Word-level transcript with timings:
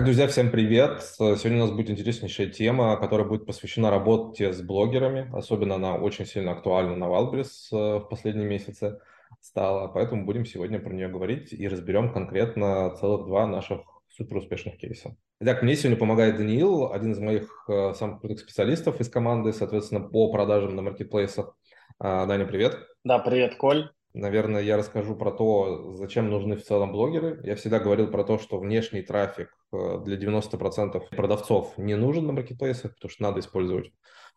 Так, 0.00 0.06
друзья, 0.06 0.28
всем 0.28 0.50
привет. 0.50 1.02
Сегодня 1.02 1.58
у 1.58 1.66
нас 1.66 1.72
будет 1.72 1.90
интереснейшая 1.90 2.46
тема, 2.46 2.96
которая 2.96 3.28
будет 3.28 3.44
посвящена 3.44 3.90
работе 3.90 4.50
с 4.50 4.62
блогерами. 4.62 5.28
Особенно 5.30 5.74
она 5.74 5.96
очень 5.96 6.24
сильно 6.24 6.52
актуальна 6.52 6.96
на 6.96 7.06
Валбрис 7.06 7.68
э, 7.70 7.76
в 7.76 8.08
последние 8.08 8.48
месяцы 8.48 8.98
стала. 9.42 9.88
Поэтому 9.88 10.24
будем 10.24 10.46
сегодня 10.46 10.78
про 10.78 10.94
нее 10.94 11.08
говорить 11.08 11.52
и 11.52 11.68
разберем 11.68 12.14
конкретно 12.14 12.96
целых 12.98 13.26
два 13.26 13.46
наших 13.46 13.82
супер 14.08 14.38
успешных 14.38 14.78
кейса. 14.78 15.18
Итак, 15.40 15.62
мне 15.62 15.76
сегодня 15.76 15.98
помогает 15.98 16.38
Даниил, 16.38 16.90
один 16.90 17.12
из 17.12 17.18
моих 17.18 17.66
э, 17.68 17.92
самых 17.92 18.22
крутых 18.22 18.38
специалистов 18.38 19.02
из 19.02 19.10
команды, 19.10 19.52
соответственно, 19.52 20.00
по 20.00 20.32
продажам 20.32 20.76
на 20.76 20.80
маркетплейсах. 20.80 21.54
А, 21.98 22.24
Даня, 22.24 22.46
привет. 22.46 22.78
Да, 23.04 23.18
привет, 23.18 23.56
Коль. 23.56 23.90
Наверное, 24.12 24.62
я 24.62 24.76
расскажу 24.76 25.14
про 25.14 25.30
то, 25.30 25.94
зачем 25.94 26.30
нужны 26.30 26.56
в 26.56 26.64
целом 26.64 26.90
блогеры. 26.90 27.40
Я 27.44 27.54
всегда 27.54 27.78
говорил 27.78 28.08
про 28.08 28.24
то, 28.24 28.38
что 28.38 28.58
внешний 28.58 29.02
трафик 29.02 29.56
э, 29.72 30.00
для 30.04 30.16
90% 30.16 31.14
продавцов 31.14 31.78
не 31.78 31.94
нужен 31.94 32.26
на 32.26 32.32
маркетплейсах, 32.32 32.94
потому 32.94 33.10
что 33.10 33.22
надо 33.22 33.40
использовать 33.40 33.92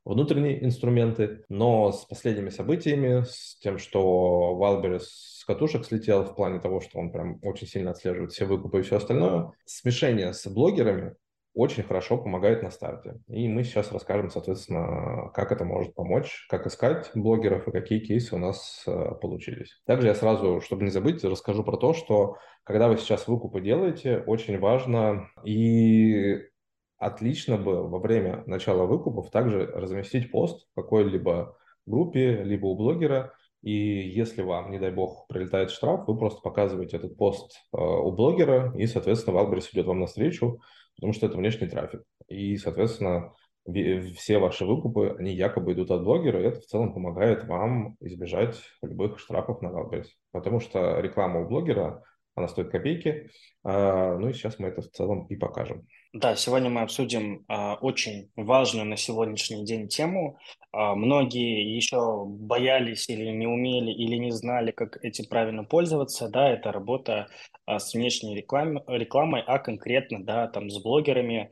внутренние 0.06 0.64
инструменты. 0.64 1.46
Но 1.50 1.92
с 1.92 2.06
последними 2.06 2.50
событиями, 2.50 3.24
с 3.24 3.58
тем, 3.60 3.80
что 3.80 4.58
Wildberries 4.62 5.06
с 5.44 5.44
катушек 5.46 5.86
слетел 5.86 6.24
в 6.24 6.36
плане 6.36 6.60
того, 6.60 6.80
что 6.80 7.00
он 7.00 7.12
прям 7.12 7.40
очень 7.42 7.68
сильно 7.68 7.92
отслеживает 7.92 8.32
все 8.32 8.46
выкупы 8.46 8.80
и 8.80 8.84
все 8.84 8.98
остальное, 8.98 9.54
смешение 9.66 10.34
с 10.34 10.48
блогерами 10.48 11.16
очень 11.54 11.84
хорошо 11.84 12.18
помогает 12.18 12.64
на 12.64 12.72
старте. 12.72 13.20
И 13.28 13.48
мы 13.48 13.64
сейчас 13.64 13.92
расскажем, 13.92 14.30
соответственно, 14.30 15.30
как 15.34 15.52
это 15.52 15.66
может 15.66 15.94
помочь, 15.94 16.48
как 16.50 16.66
искать 16.66 17.12
блогеров 17.14 17.68
и 17.68 17.72
какие 17.72 18.00
кейсы 18.00 18.36
у 18.36 18.40
нас 18.40 18.84
э, 18.88 19.12
получились. 19.22 19.82
Также 19.86 20.08
я 20.08 20.16
сразу, 20.16 20.62
чтобы 20.62 20.84
не 20.84 20.90
забыть, 20.90 21.24
расскажу 21.24 21.64
про 21.64 21.78
то, 21.78 21.94
что 21.94 22.38
когда 22.64 22.88
вы 22.88 22.98
сейчас 22.98 23.28
выкупы 23.28 23.62
делаете, 23.62 24.24
очень 24.26 24.58
важно 24.60 25.30
и 25.44 26.42
отлично 26.98 27.58
бы 27.58 27.88
во 27.88 28.00
время 28.00 28.44
начала 28.48 28.86
выкупов 28.86 29.30
также 29.30 29.66
разместить 29.66 30.32
пост 30.32 30.68
в 30.72 30.76
какой-либо 30.76 31.56
группе, 31.86 32.44
либо 32.44 32.68
у 32.68 32.76
блогера, 32.76 33.34
и 33.62 33.72
если 33.72 34.42
вам, 34.42 34.72
не 34.72 34.80
дай 34.80 34.92
бог, 34.92 35.28
прилетает 35.28 35.72
штраф, 35.72 36.08
вы 36.08 36.18
просто 36.18 36.42
показываете 36.42 36.98
этот 36.98 37.16
пост 37.16 37.54
э, 37.72 37.78
у 37.78 38.12
блогера, 38.12 38.74
и, 38.78 38.88
соответственно, 38.88 39.38
Валберис 39.38 39.70
идет 39.72 39.86
вам 39.86 40.02
навстречу, 40.02 40.60
потому 40.96 41.14
что 41.14 41.26
это 41.26 41.38
внешний 41.38 41.68
трафик. 41.68 42.04
И, 42.28 42.58
соответственно, 42.58 43.34
все 44.18 44.40
ваши 44.40 44.66
выкупы, 44.66 45.16
они 45.18 45.34
якобы 45.34 45.74
идут 45.74 45.92
от 45.92 46.04
блогера, 46.04 46.42
и 46.42 46.46
это 46.46 46.60
в 46.60 46.66
целом 46.66 46.94
помогает 46.94 47.46
вам 47.46 47.96
избежать 48.02 48.60
любых 48.82 49.20
штрафов 49.20 49.62
на 49.62 49.68
Wildberries. 49.68 50.08
Потому 50.32 50.60
что 50.60 51.00
реклама 51.00 51.42
у 51.42 51.48
блогера, 51.48 52.04
она 52.36 52.48
стоит 52.48 52.72
копейки, 52.72 53.30
а, 53.64 54.18
ну 54.18 54.30
и 54.30 54.34
сейчас 54.34 54.60
мы 54.60 54.68
это 54.68 54.82
в 54.82 54.90
целом 54.90 55.28
и 55.28 55.36
покажем. 55.36 55.88
Да, 56.14 56.36
сегодня 56.36 56.70
мы 56.70 56.82
обсудим 56.82 57.44
а, 57.48 57.74
очень 57.74 58.30
важную 58.36 58.86
на 58.86 58.98
сегодняшний 58.98 59.66
день 59.66 59.88
тему. 59.88 60.38
А, 60.72 60.94
многие 60.94 61.76
еще 61.76 62.24
боялись 62.26 63.10
или 63.10 63.32
не 63.32 63.48
умели, 63.48 63.92
или 63.92 64.18
не 64.18 64.30
знали, 64.30 64.70
как 64.70 65.04
этим 65.04 65.26
правильно 65.26 65.64
пользоваться. 65.64 66.30
Да, 66.30 66.52
это 66.52 66.72
работа 66.72 67.30
а, 67.66 67.80
с 67.80 67.96
внешней 67.96 68.36
реклам, 68.36 68.84
рекламой, 68.86 69.42
а 69.42 69.58
конкретно, 69.58 70.24
да, 70.24 70.48
там 70.48 70.70
с 70.70 70.80
блогерами, 70.84 71.52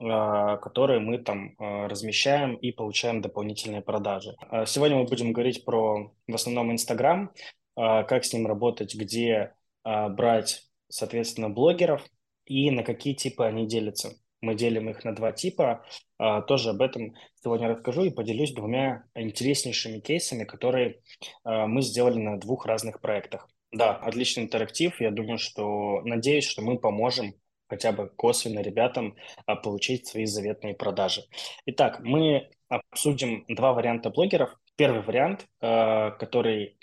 а, 0.00 0.56
которые 0.56 1.00
мы 1.00 1.18
там 1.18 1.54
а, 1.58 1.86
размещаем 1.86 2.54
и 2.54 2.72
получаем 2.72 3.20
дополнительные 3.20 3.82
продажи. 3.82 4.36
А, 4.48 4.64
сегодня 4.64 4.96
мы 4.96 5.04
будем 5.04 5.34
говорить 5.34 5.66
про 5.66 6.14
в 6.26 6.34
основном 6.34 6.72
Инстаграм, 6.72 7.30
как 7.76 8.24
с 8.24 8.32
ним 8.32 8.46
работать, 8.48 8.96
где 8.96 9.54
брать, 9.84 10.64
соответственно, 10.88 11.48
блогеров– 11.48 12.04
и 12.48 12.70
на 12.70 12.82
какие 12.82 13.14
типы 13.14 13.44
они 13.44 13.66
делятся. 13.66 14.12
Мы 14.40 14.54
делим 14.54 14.88
их 14.88 15.04
на 15.04 15.14
два 15.14 15.32
типа. 15.32 15.84
А, 16.18 16.42
тоже 16.42 16.70
об 16.70 16.80
этом 16.80 17.14
сегодня 17.42 17.68
расскажу 17.68 18.04
и 18.04 18.10
поделюсь 18.10 18.52
двумя 18.52 19.04
интереснейшими 19.14 19.98
кейсами, 19.98 20.44
которые 20.44 21.00
а, 21.44 21.66
мы 21.66 21.82
сделали 21.82 22.18
на 22.18 22.38
двух 22.38 22.66
разных 22.66 23.00
проектах. 23.00 23.48
Да, 23.72 23.96
отличный 23.96 24.44
интерактив. 24.44 25.00
Я 25.00 25.10
думаю, 25.10 25.38
что 25.38 26.00
надеюсь, 26.02 26.46
что 26.46 26.62
мы 26.62 26.78
поможем 26.78 27.34
хотя 27.68 27.92
бы 27.92 28.08
косвенно 28.08 28.60
ребятам 28.60 29.16
а, 29.46 29.56
получить 29.56 30.06
свои 30.06 30.24
заветные 30.24 30.74
продажи. 30.74 31.22
Итак, 31.66 32.00
мы 32.00 32.48
обсудим 32.68 33.44
два 33.48 33.72
варианта 33.72 34.10
блогеров. 34.10 34.54
Первый 34.76 35.02
вариант, 35.02 35.48
который 35.58 36.77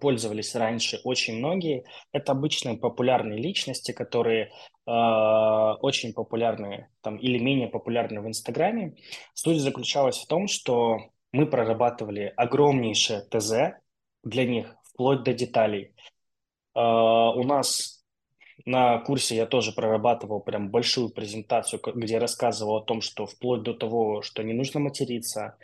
пользовались 0.00 0.54
раньше 0.54 1.00
очень 1.04 1.38
многие, 1.38 1.84
это 2.12 2.32
обычные 2.32 2.76
популярные 2.76 3.38
личности, 3.38 3.92
которые 3.92 4.50
а, 4.86 5.74
очень 5.76 6.12
популярные 6.12 6.88
там, 7.02 7.16
или 7.16 7.38
менее 7.38 7.68
популярные 7.68 8.20
в 8.20 8.26
Инстаграме. 8.26 8.96
Суть 9.34 9.60
заключалась 9.60 10.18
в 10.18 10.26
том, 10.26 10.48
что 10.48 10.98
мы 11.32 11.46
прорабатывали 11.46 12.32
огромнейшее 12.36 13.22
ТЗ 13.30 13.78
для 14.22 14.46
них, 14.46 14.74
вплоть 14.84 15.22
до 15.22 15.32
деталей. 15.32 15.94
Uh, 16.74 17.32
у 17.34 17.44
нас 17.44 18.02
на 18.64 18.98
курсе 18.98 19.36
я 19.36 19.46
тоже 19.46 19.72
прорабатывал 19.72 20.40
прям 20.40 20.70
большую 20.70 21.10
презентацию, 21.10 21.80
где 21.94 22.18
рассказывал 22.18 22.76
о 22.76 22.84
том, 22.84 23.00
что 23.00 23.26
вплоть 23.26 23.62
до 23.62 23.74
того, 23.74 24.22
что 24.22 24.42
не 24.42 24.52
нужно 24.52 24.80
материться, 24.80 25.56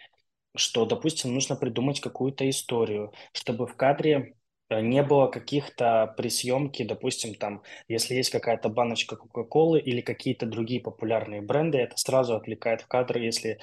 что, 0.58 0.84
допустим, 0.84 1.34
нужно 1.34 1.56
придумать 1.56 2.00
какую-то 2.00 2.48
историю, 2.48 3.12
чтобы 3.32 3.66
в 3.66 3.76
кадре 3.76 4.34
Э, 4.70 4.80
не 4.80 5.02
было 5.02 5.28
каких-то 5.28 6.14
при 6.16 6.28
съемке, 6.28 6.84
допустим, 6.84 7.34
там, 7.34 7.62
если 7.88 8.14
есть 8.14 8.30
какая-то 8.30 8.68
баночка 8.68 9.16
Кока-Колы 9.16 9.80
или 9.80 10.00
какие-то 10.00 10.47
другие 10.47 10.80
популярные 10.80 11.41
бренды, 11.42 11.78
это 11.78 11.97
сразу 11.97 12.36
отвлекает 12.36 12.82
в 12.82 12.88
кадр, 12.88 13.18
если 13.18 13.58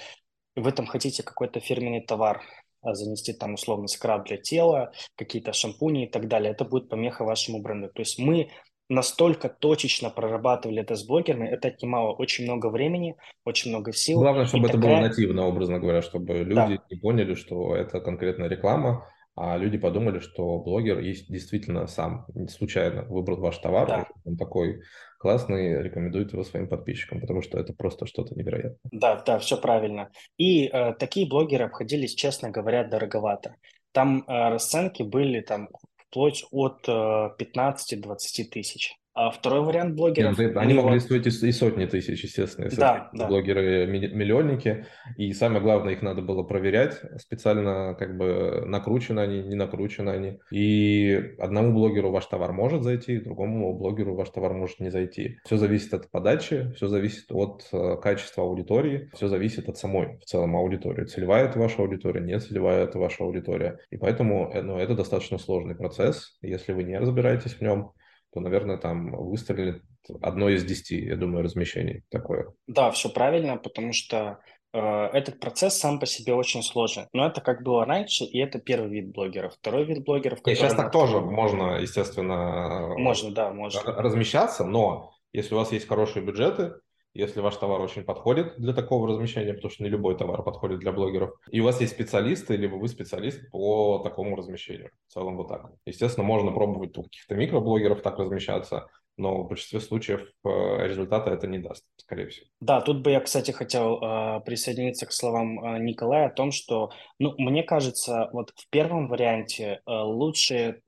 вы 0.55 0.72
там 0.72 0.85
хотите 0.88 1.23
какой-то 1.23 1.59
фирменный 1.59 2.01
товар 2.01 2.41
а, 2.81 2.94
занести 2.95 3.34
там 3.34 3.55
условно 3.55 3.88
скраб 3.88 4.25
для 4.25 4.38
тела, 4.38 4.91
какие-то 5.16 5.53
шампуни 5.53 6.05
и 6.05 6.09
так 6.09 6.28
далее, 6.28 6.51
это 6.53 6.66
будет 6.66 6.89
помеха 6.89 7.23
вашему 7.23 7.61
бренду. 7.61 7.89
То 7.89 8.01
есть 8.01 8.17
мы 8.19 8.50
настолько 8.90 9.50
точечно 9.50 10.09
прорабатывали 10.09 10.81
это 10.81 10.96
с 10.96 11.06
блогерами, 11.06 11.47
это 11.47 11.69
отнимало 11.69 12.13
очень 12.13 12.46
много 12.46 12.69
времени, 12.69 13.16
очень 13.44 13.72
много 13.72 13.94
сил. 13.94 14.19
Главное, 14.19 14.46
чтобы 14.46 14.68
это 14.68 14.78
такая... 14.78 15.00
было 15.00 15.07
нативно, 15.07 15.47
образно 15.47 15.79
говоря, 15.79 16.01
чтобы 16.01 16.40
люди 16.40 16.78
да. 16.78 16.84
не 16.90 16.97
поняли, 16.97 17.34
что 17.35 17.75
это 17.75 18.00
конкретная 18.00 18.50
реклама, 18.50 19.07
а 19.35 19.57
люди 19.57 19.78
подумали, 19.78 20.19
что 20.19 20.59
блогер 20.59 21.00
есть 21.00 21.29
действительно 21.29 21.88
сам 21.88 22.25
случайно 22.50 23.03
выбрал 23.03 23.38
ваш 23.38 23.57
товар, 23.57 23.88
да. 23.88 24.07
он 24.23 24.38
такой 24.38 24.81
классный, 25.19 25.81
рекомендует 25.81 26.31
его 26.31 26.44
своим 26.44 26.69
подписчикам, 26.69 27.19
потому 27.19 27.41
что 27.41 27.59
это 27.59 27.73
просто 27.73 28.06
что-то 28.06 28.35
невероятное. 28.35 28.78
Да, 28.91 29.22
да, 29.25 29.40
все 29.40 29.57
правильно. 29.57 30.09
И 30.38 30.67
э, 30.67 30.94
такие 30.94 31.28
блогеры 31.28 31.66
обходились, 31.66 32.13
честно 32.13 32.50
говоря, 32.50 32.84
дороговато. 32.84 33.56
Там 33.91 34.23
э, 34.28 34.50
расценки 34.50 35.03
были 35.03 35.41
там 35.41 35.70
вплоть 36.16 36.46
от 36.50 36.88
э, 36.88 36.91
15-20 36.91 38.46
тысяч. 38.46 38.96
А 39.16 39.32
второй 39.32 39.62
вариант 39.62 39.96
блогеров... 39.96 40.38
Нет, 40.38 40.58
они 40.58 40.73
могли 40.73 41.00
стоить 41.00 41.26
и 41.26 41.52
сотни 41.53 41.85
тысяч, 41.85 42.22
естественно, 42.22 42.70
да, 42.76 43.09
да. 43.14 43.28
блогеры-миллионники. 43.28 44.88
И 45.16 45.32
самое 45.32 45.62
главное, 45.62 45.94
их 45.94 46.02
надо 46.02 46.22
было 46.22 46.44
проверять 46.44 47.00
специально, 47.17 47.96
как 47.97 48.17
бы 48.17 48.66
накручены 48.66 49.22
они, 49.22 49.41
не 49.41 49.56
накручены 49.56 50.09
они. 50.09 50.40
И 50.52 51.34
одному 51.40 51.72
блогеру 51.72 52.12
ваш 52.12 52.26
товар 52.26 52.52
может 52.52 52.84
зайти, 52.84 53.17
другому 53.20 53.73
блогеру 53.78 54.16
ваш 54.16 54.29
товар 54.32 54.53
может 54.53 54.82
не 54.82 54.91
зайти. 54.91 55.40
Все 55.46 55.56
зависит 55.56 55.94
от 55.94 56.11
подачи, 56.11 56.73
все 56.76 56.90
зависит 56.90 57.32
от 57.32 57.70
э, 57.72 57.96
качества 58.02 58.44
аудитории, 58.44 59.09
все 59.14 59.29
зависит 59.29 59.70
от 59.70 59.78
самой 59.78 60.18
в 60.18 60.26
целом 60.26 60.58
аудитории. 60.58 61.06
Целевая 61.06 61.46
это 61.46 61.58
ваша 61.58 61.82
аудитория, 61.82 62.20
не 62.20 62.38
целевая 62.38 62.84
это 62.84 63.00
ваша 63.00 63.23
аудитория. 63.23 63.79
И 63.91 63.97
поэтому 63.97 64.52
э, 64.53 64.61
ну, 64.61 64.78
это 64.78 64.94
достаточно 64.94 65.38
сложный 65.38 65.76
процесс. 65.76 66.38
Если 66.41 66.73
вы 66.73 66.84
не 66.84 67.00
разбираетесь 67.00 67.53
в 67.53 67.61
нем, 67.61 67.94
то, 68.35 68.40
наверное, 68.40 68.78
там 68.78 69.11
выстрелит 69.11 69.82
одно 70.22 70.49
из 70.49 70.64
десяти, 70.64 71.03
я 71.03 71.16
думаю, 71.16 71.43
размещений 71.43 72.03
такое. 72.09 72.53
Да, 72.67 72.91
все 72.91 73.09
правильно, 73.09 73.58
потому 73.58 73.91
что 73.93 74.37
Э, 74.76 75.08
этот 75.14 75.40
процесс 75.40 75.79
сам 75.79 75.99
по 75.99 76.05
себе 76.05 76.34
очень 76.34 76.61
сложный. 76.61 77.05
Но 77.14 77.26
это 77.26 77.40
как 77.40 77.64
было 77.64 77.85
раньше, 77.85 78.26
и 78.26 78.40
это 78.40 78.59
первый 78.59 78.90
вид 78.90 79.14
блогеров. 79.14 79.53
Второй 79.53 79.85
вид 79.85 80.03
блогеров... 80.03 80.40
И 80.46 80.53
сейчас 80.53 80.73
так 80.73 80.91
тоже 80.91 81.22
можно, 81.22 81.78
естественно, 81.79 82.93
можно, 82.97 83.32
да, 83.32 83.53
можно. 83.53 83.82
размещаться, 83.85 84.66
но 84.66 85.14
если 85.32 85.55
у 85.55 85.58
вас 85.58 85.72
есть 85.72 85.87
хорошие 85.87 86.26
бюджеты, 86.26 86.73
если 87.16 87.40
ваш 87.40 87.56
товар 87.56 87.82
очень 87.82 88.03
подходит 88.03 88.56
для 88.58 88.73
такого 88.73 89.08
размещения, 89.08 89.53
потому 89.53 89.72
что 89.72 89.84
не 89.84 89.90
любой 89.90 90.17
товар 90.17 90.44
подходит 90.44 90.79
для 90.79 90.91
блогеров, 90.91 91.32
и 91.50 91.62
у 91.62 91.64
вас 91.64 91.82
есть 91.82 91.94
специалисты, 91.94 92.56
либо 92.56 92.76
вы 92.76 92.88
специалист 92.88 93.50
по 93.50 94.00
такому 94.00 94.35
размещению. 94.35 94.91
В 95.08 95.14
целом 95.14 95.38
вот 95.38 95.47
так. 95.47 95.72
Естественно, 95.85 96.26
можно 96.26 96.52
пробовать 96.52 96.97
у 96.97 97.03
каких-то 97.03 97.35
микроблогеров 97.35 98.02
так 98.02 98.20
размещаться, 98.20 98.88
но 99.17 99.44
в 99.44 99.47
большинстве 99.47 99.79
случаев 99.79 100.22
э, 100.44 100.88
результата 100.88 101.32
это 101.32 101.47
не 101.47 101.59
даст, 101.59 101.85
скорее 101.96 102.28
всего. 102.28 102.47
Да, 102.59 102.82
тут 102.82 103.02
бы 103.02 103.12
я, 103.12 103.22
кстати, 103.22 103.52
хотел 103.52 103.97
э, 104.02 104.41
присоединиться 104.46 105.06
к 105.06 105.14
словам 105.14 105.64
э, 105.64 105.79
Николая 105.79 106.28
о 106.28 106.34
том, 106.34 106.52
что, 106.52 106.91
ну, 107.18 107.34
мне 107.38 107.64
кажется, 107.64 108.29
вот 108.34 108.52
в 108.56 108.70
первом 108.70 109.08
варианте 109.08 109.79
э, 109.85 109.91
лучше 109.91 110.82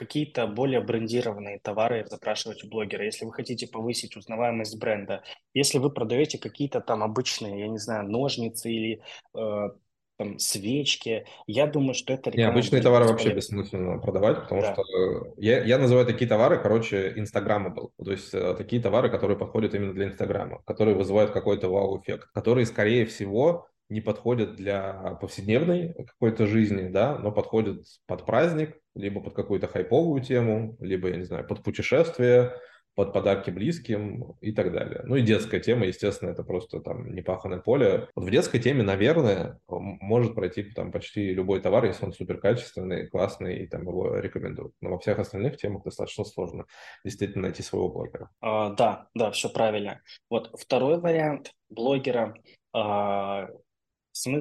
какие-то 0.00 0.46
более 0.46 0.80
брендированные 0.80 1.58
товары 1.58 2.06
запрашивать 2.08 2.64
у 2.64 2.68
блогера, 2.68 3.04
если 3.04 3.26
вы 3.26 3.34
хотите 3.34 3.68
повысить 3.68 4.16
узнаваемость 4.16 4.80
бренда. 4.80 5.22
Если 5.52 5.76
вы 5.76 5.90
продаете 5.90 6.38
какие-то 6.38 6.80
там 6.80 7.02
обычные, 7.02 7.60
я 7.60 7.68
не 7.68 7.76
знаю, 7.76 8.08
ножницы 8.08 8.70
или 8.70 9.02
э, 9.36 9.68
там, 10.16 10.38
свечки. 10.38 11.26
Я 11.46 11.66
думаю, 11.66 11.92
что 11.92 12.14
это 12.14 12.30
реклама. 12.30 12.48
Необычные 12.48 12.80
товары 12.80 13.04
вообще 13.04 13.34
бессмысленно 13.34 13.98
продавать, 13.98 14.42
потому 14.42 14.62
да. 14.62 14.72
что 14.72 14.82
э, 14.82 15.32
я, 15.36 15.62
я 15.64 15.76
называю 15.76 16.06
такие 16.06 16.26
товары, 16.26 16.58
короче, 16.58 17.12
инстаграммабл. 17.16 17.92
То 18.02 18.10
есть 18.10 18.32
э, 18.32 18.54
такие 18.56 18.80
товары, 18.80 19.10
которые 19.10 19.36
подходят 19.36 19.74
именно 19.74 19.92
для 19.92 20.06
инстаграма, 20.06 20.62
которые 20.64 20.96
вызывают 20.96 21.30
какой-то 21.30 21.68
вау-эффект, 21.68 22.28
которые, 22.32 22.64
скорее 22.64 23.04
всего, 23.04 23.69
не 23.90 24.00
подходят 24.00 24.56
для 24.56 25.18
повседневной 25.20 25.94
какой-то 25.94 26.46
жизни, 26.46 26.88
да, 26.88 27.18
но 27.18 27.32
подходят 27.32 27.84
под 28.06 28.24
праздник, 28.24 28.78
либо 28.94 29.20
под 29.20 29.34
какую-то 29.34 29.66
хайповую 29.66 30.22
тему, 30.22 30.76
либо, 30.80 31.08
я 31.08 31.16
не 31.16 31.24
знаю, 31.24 31.46
под 31.46 31.62
путешествие, 31.62 32.54
под 32.94 33.12
подарки 33.12 33.50
близким 33.50 34.34
и 34.40 34.52
так 34.52 34.72
далее. 34.72 35.02
Ну 35.04 35.16
и 35.16 35.22
детская 35.22 35.60
тема, 35.60 35.86
естественно, 35.86 36.30
это 36.30 36.42
просто 36.42 36.80
там 36.80 37.14
непаханное 37.14 37.58
поле. 37.58 38.08
Вот 38.14 38.24
в 38.26 38.30
детской 38.30 38.58
теме, 38.58 38.82
наверное, 38.82 39.58
может 39.68 40.34
пройти 40.34 40.64
там 40.64 40.92
почти 40.92 41.32
любой 41.32 41.60
товар, 41.60 41.84
если 41.84 42.04
он 42.04 42.12
суперкачественный, 42.12 43.06
классный, 43.06 43.60
и 43.62 43.66
там 43.66 43.82
его 43.82 44.18
рекомендуют. 44.18 44.74
Но 44.80 44.90
во 44.90 44.98
всех 44.98 45.18
остальных 45.18 45.56
темах 45.56 45.84
достаточно 45.84 46.24
сложно 46.24 46.66
действительно 47.04 47.44
найти 47.44 47.62
своего 47.62 47.88
блогера. 47.88 48.30
А, 48.40 48.70
да, 48.70 49.08
да, 49.14 49.30
все 49.30 49.48
правильно. 49.48 50.00
Вот 50.28 50.50
второй 50.60 51.00
вариант 51.00 51.52
блогера, 51.70 52.34
а, 52.72 53.48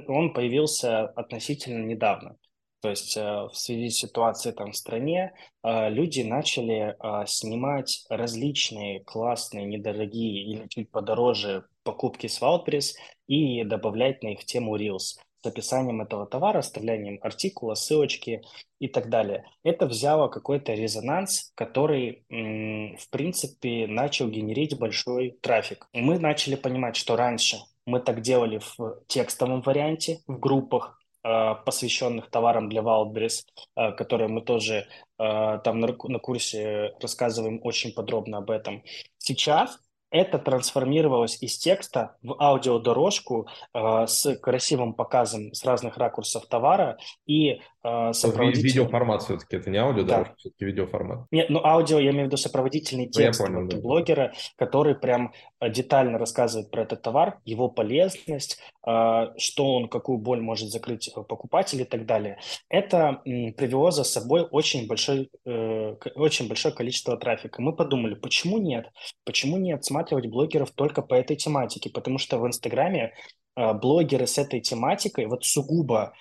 он 0.08 0.34
появился 0.34 1.06
относительно 1.06 1.86
недавно. 1.86 2.38
То 2.82 2.90
есть 2.90 3.18
э, 3.18 3.22
в 3.22 3.52
связи 3.54 3.90
с 3.90 3.98
ситуацией 3.98 4.56
там 4.56 4.72
в 4.72 4.76
стране 4.76 5.34
э, 5.64 5.90
люди 5.90 6.22
начали 6.22 6.96
э, 6.96 7.26
снимать 7.28 8.06
различные 8.10 9.02
классные, 9.04 9.66
недорогие 9.66 10.44
или 10.44 10.68
чуть 10.68 10.90
подороже 10.90 11.66
покупки 11.84 12.28
с 12.28 12.42
Wildberries 12.42 12.94
и 13.28 13.64
добавлять 13.66 14.24
на 14.24 14.30
их 14.30 14.46
тему 14.46 14.78
Reels 14.78 15.18
с 15.42 15.46
описанием 15.46 16.02
этого 16.02 16.26
товара, 16.26 16.60
оставлением 16.60 17.20
артикула, 17.22 17.74
ссылочки 17.74 18.42
и 18.80 18.88
так 18.88 19.10
далее. 19.10 19.46
Это 19.64 19.86
взяло 19.86 20.28
какой-то 20.28 20.74
резонанс, 20.74 21.54
который, 21.56 22.26
в 22.30 23.10
принципе, 23.10 23.88
начал 23.88 24.28
генерить 24.28 24.78
большой 24.78 25.38
трафик. 25.42 25.88
Мы 25.94 26.20
начали 26.20 26.56
понимать, 26.56 26.98
что 26.98 27.16
раньше 27.16 27.58
мы 27.90 28.00
так 28.00 28.22
делали 28.22 28.60
в 28.60 29.02
текстовом 29.08 29.62
варианте, 29.62 30.20
в 30.28 30.40
группах, 30.40 31.00
Э, 31.22 31.56
посвященных 31.66 32.30
товарам 32.30 32.70
для 32.70 32.82
Wildberries, 32.82 33.44
э, 33.76 33.92
которые 33.92 34.30
мы 34.30 34.42
тоже 34.42 34.88
э, 35.18 35.60
там 35.64 35.82
на, 35.82 36.20
курсе 36.20 36.94
рассказываем 37.02 37.60
очень 37.62 37.94
подробно 37.94 38.38
об 38.38 38.50
этом. 38.50 38.84
Сейчас 39.18 39.80
это 40.12 40.40
трансформировалось 40.40 41.38
из 41.44 41.58
текста 41.58 42.16
в 42.24 42.42
аудиодорожку 42.42 43.50
э, 43.74 44.08
с 44.08 44.34
красивым 44.38 44.94
показом 44.94 45.54
с 45.54 45.66
разных 45.66 45.98
ракурсов 45.98 46.46
товара 46.48 46.98
и 47.26 47.62
сопроводительный... 47.84 48.70
Видеоформат 48.70 49.24
все-таки, 49.24 49.56
это 49.56 49.70
не 49.70 49.78
аудиодорожка, 49.78 50.34
да. 50.34 50.36
все-таки 50.38 50.66
видеоформат. 50.66 51.28
Нет, 51.32 51.50
ну 51.50 51.64
аудио, 51.64 52.00
я 52.00 52.12
имею 52.12 52.24
в 52.24 52.28
виду 52.28 52.38
сопроводительный 52.38 53.06
ну, 53.06 53.12
текст 53.12 53.40
понял, 53.40 53.62
вот, 53.62 53.70
да. 53.70 53.78
блогера, 53.78 54.34
который 54.58 54.96
прям 54.96 55.34
э, 55.60 55.70
детально 55.70 56.18
рассказывает 56.18 56.72
про 56.72 56.82
этот 56.82 57.02
товар, 57.02 57.40
его 57.46 57.70
полезность, 57.70 58.60
э, 58.86 59.28
что 59.38 59.76
он, 59.76 59.88
какую 59.88 60.18
боль 60.18 60.42
может 60.42 60.70
закрыть 60.70 61.10
э, 61.16 61.22
покупатель 61.22 61.82
и 61.82 61.86
так 61.86 62.06
далее. 62.06 62.40
Это 62.68 63.22
привело 63.24 63.92
за 63.92 64.04
собой 64.04 64.48
очень, 64.50 64.88
большой, 64.88 65.30
э, 65.46 65.96
очень 66.16 66.48
большое 66.48 66.74
количество 66.74 67.16
трафика. 67.16 67.62
Мы 67.62 67.76
подумали, 67.76 68.16
почему 68.16 68.58
нет? 68.58 68.92
Почему 69.24 69.58
нет? 69.58 69.86
Смотри, 69.86 70.00
рассматривать 70.00 70.28
блогеров 70.28 70.72
только 70.72 71.02
по 71.02 71.14
этой 71.14 71.36
тематике, 71.36 71.90
потому 71.90 72.18
что 72.18 72.40
в 72.40 72.48
Инстаграме 72.48 73.14
э, 73.56 73.74
блогеры 73.74 74.28
с 74.28 74.38
этой 74.38 74.62
тематикой, 74.62 75.26
вот 75.26 75.46
сугубо, 75.46 76.14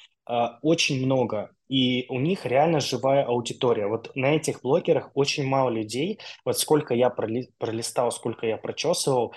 очень 0.63 1.05
много, 1.05 1.51
и 1.69 2.07
у 2.09 2.19
них 2.21 2.47
реально 2.47 2.81
живая 2.81 3.25
аудитория. 3.25 3.87
Вот 3.87 4.11
на 4.15 4.35
этих 4.35 4.63
блогерах 4.63 5.11
очень 5.15 5.47
мало 5.47 5.71
людей, 5.71 6.19
вот 6.45 6.59
сколько 6.59 6.95
я 6.95 7.11
проли, 7.11 7.51
пролистал, 7.59 8.11
сколько 8.11 8.47
я 8.47 8.57
прочесывал, 8.57 9.35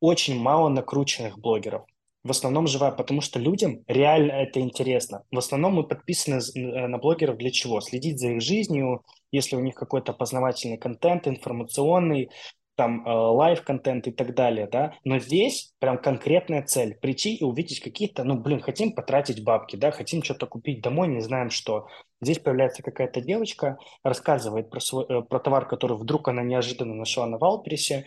очень 0.00 0.38
мало 0.38 0.68
накрученных 0.68 1.38
блогеров. 1.38 1.84
В 2.22 2.30
основном 2.30 2.66
живая, 2.66 2.90
потому 2.90 3.22
что 3.22 3.38
людям 3.38 3.82
реально 3.86 4.32
это 4.32 4.60
интересно. 4.60 5.24
В 5.30 5.38
основном 5.38 5.74
мы 5.74 5.84
подписаны 5.84 6.38
э, 6.38 6.86
на 6.86 6.98
блогеров 6.98 7.38
для 7.38 7.50
чего? 7.50 7.80
Следить 7.80 8.18
за 8.18 8.32
их 8.32 8.42
жизнью, 8.42 9.02
если 9.32 9.56
у 9.56 9.60
них 9.60 9.74
какой-то 9.74 10.12
познавательный 10.12 10.76
контент, 10.76 11.26
информационный, 11.26 12.28
там 12.80 13.06
э, 13.06 13.10
live-контент 13.10 14.06
и 14.06 14.10
так 14.10 14.34
далее, 14.34 14.66
да, 14.66 14.94
но 15.04 15.18
здесь 15.18 15.74
прям 15.80 15.98
конкретная 15.98 16.62
цель– 16.62 16.94
прийти 17.02 17.34
и 17.34 17.44
увидеть 17.44 17.80
какие-то, 17.80 18.24
ну, 18.24 18.36
блин, 18.40 18.60
хотим 18.60 18.92
потратить 18.92 19.44
бабки, 19.44 19.76
да, 19.76 19.90
хотим 19.90 20.22
что-то 20.22 20.46
купить 20.46 20.80
домой, 20.80 21.08
не 21.08 21.20
знаем 21.20 21.50
что. 21.50 21.88
Здесь 22.22 22.38
появляется 22.38 22.82
какая-то 22.82 23.20
девочка, 23.20 23.76
рассказывает 24.02 24.70
про, 24.70 24.80
свой, 24.80 25.04
э, 25.10 25.20
про 25.20 25.40
товар, 25.40 25.68
который 25.68 25.98
вдруг 25.98 26.28
она 26.28 26.42
неожиданно 26.42 26.94
нашла 26.94 27.26
на 27.26 27.36
Wildberries, 27.36 28.06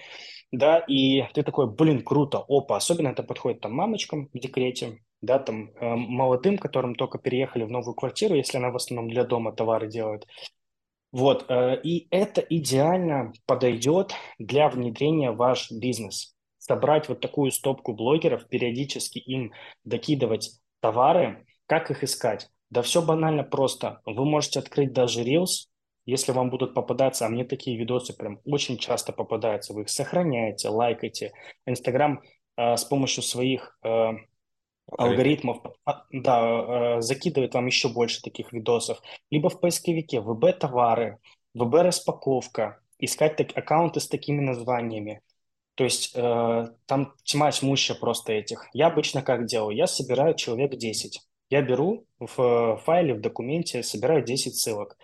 да, 0.52 0.80
и 0.80 1.22
ты 1.36 1.44
такой, 1.44 1.69
блин, 1.69 2.02
круто, 2.02 2.44
опа, 2.48 2.76
особенно 2.76 3.10
это 3.10 3.22
подходит 3.22 3.62
там 3.62 3.76
мамочкам 3.76 4.30
в 4.34 4.40
декрете, 4.40 4.98
да, 5.22 5.38
там 5.38 5.69
э, 5.69 5.96
молодым, 5.96 6.58
которым 6.58 6.96
только 6.96 7.19
переехали 7.19 7.64
в 7.64 7.69
новую 7.69 7.94
квартиру, 7.94 8.34
если 8.34 8.58
она 8.58 8.72
в 8.72 8.76
основном 8.76 9.12
для 9.12 9.24
дома 9.24 9.52
товары 9.52 9.88
делает, 9.88 10.26
вот, 11.13 11.45
э, 11.47 11.80
и 11.83 12.07
это 12.09 12.42
идеально 12.42 13.33
подойдет 13.45 14.14
для 14.40 14.68
внедрения 14.68 15.30
в 15.31 15.38
ваш 15.38 15.71
бизнес. 15.71 16.35
Собрать 16.57 17.07
вот 17.07 17.19
такую 17.21 17.52
стопку 17.52 17.94
блогеров, 17.94 18.47
периодически 18.47 19.19
им 19.19 19.54
докидывать 19.83 20.59
товары, 20.80 21.45
как 21.68 21.92
их 21.92 22.04
искать? 22.04 22.49
Да 22.71 22.81
все 22.81 23.04
банально 23.04 23.44
просто. 23.44 24.02
Вы 24.06 24.26
можете 24.26 24.57
открыть 24.57 24.92
даже 24.92 25.23
Reels, 25.23 25.68
если 26.07 26.31
вам 26.31 26.49
будут 26.49 26.73
попадаться, 26.73 27.28
а 27.28 27.30
мне 27.30 27.45
такие 27.45 27.78
видосы 27.78 28.18
прям 28.18 28.40
очень 28.44 28.80
часто 28.80 29.14
попадаются, 29.14 29.73
вы 29.73 29.83
их 29.83 29.90
сохраняете, 29.90 30.69
лайкаете. 30.69 31.31
Инстаграм 31.68 32.23
э, 32.57 32.76
с 32.76 32.85
помощью 32.85 33.21
своих 33.21 33.78
э, 33.83 34.14
алгоритмов, 34.92 35.59
да, 36.11 36.97
э, 36.97 37.02
закидывает 37.02 37.54
вам 37.54 37.66
еще 37.66 37.90
больше 37.90 38.21
таких 38.21 38.52
видосов. 38.54 39.02
Либо 39.31 39.49
в 39.49 39.59
поисковике 39.59 40.21
ВБ-товары, 40.21 41.19
ВБ-распаковка, 41.56 42.80
искать 42.99 43.35
так, 43.35 43.56
аккаунты 43.56 43.99
с 43.99 44.07
такими 44.07 44.42
названиями. 44.42 45.21
То 45.75 45.83
есть 45.83 46.11
э, 46.16 46.68
там 46.85 47.13
тьма 47.23 47.52
тьмущая 47.52 47.97
просто 47.97 48.33
этих. 48.33 48.68
Я 48.73 48.87
обычно 48.87 49.23
как 49.23 49.45
делаю? 49.45 49.75
Я 49.75 49.87
собираю 49.87 50.35
человек 50.35 50.75
10. 50.75 51.19
Я 51.49 51.61
беру 51.61 52.06
в 52.19 52.80
файле, 52.85 53.16
в 53.16 53.21
документе, 53.21 53.81
собираю 53.83 54.23
10 54.23 54.56
ссылок. 54.56 54.97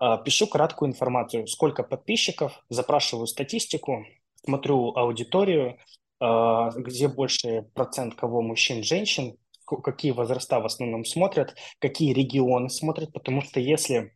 Э, 0.00 0.16
пишу 0.24 0.48
краткую 0.48 0.90
информацию, 0.90 1.46
сколько 1.46 1.84
подписчиков, 1.84 2.52
запрашиваю 2.68 3.26
статистику, 3.26 4.04
смотрю 4.44 4.96
аудиторию, 4.96 5.78
где 6.20 7.08
больше 7.08 7.62
процент 7.74 8.14
кого 8.14 8.42
мужчин, 8.42 8.82
женщин, 8.82 9.36
какие 9.76 10.12
возраста 10.12 10.60
в 10.60 10.66
основном 10.66 11.04
смотрят, 11.04 11.54
какие 11.78 12.12
регионы 12.12 12.70
смотрят, 12.70 13.12
потому 13.12 13.42
что 13.42 13.60
если 13.60 14.12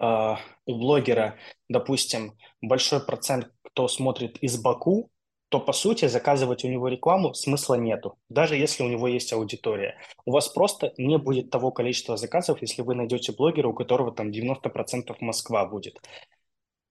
э, 0.00 0.34
у 0.66 0.78
блогера, 0.78 1.36
допустим, 1.68 2.36
большой 2.60 3.04
процент, 3.04 3.50
кто 3.62 3.88
смотрит 3.88 4.38
из 4.38 4.60
Баку, 4.60 5.10
то, 5.48 5.60
по 5.60 5.72
сути, 5.72 6.08
заказывать 6.08 6.64
у 6.64 6.68
него 6.68 6.88
рекламу 6.88 7.32
смысла 7.32 7.74
нету, 7.74 8.18
даже 8.28 8.56
если 8.56 8.82
у 8.82 8.88
него 8.88 9.06
есть 9.06 9.32
аудитория. 9.32 9.96
У 10.24 10.32
вас 10.32 10.48
просто 10.48 10.92
не 10.98 11.16
будет 11.16 11.50
того 11.50 11.70
количества 11.70 12.16
заказов, 12.16 12.60
если 12.60 12.82
вы 12.82 12.94
найдете 12.96 13.32
блогера, 13.32 13.68
у 13.68 13.72
которого 13.72 14.12
там 14.12 14.30
90% 14.30 15.14
Москва 15.20 15.64
будет. 15.66 16.00